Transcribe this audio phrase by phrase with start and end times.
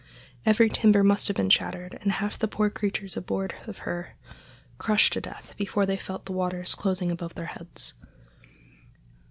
[0.47, 4.15] Every timber must have been shattered, and half the poor creatures aboard of her
[4.79, 7.93] crushed to death before they felt the waters closing above their heads.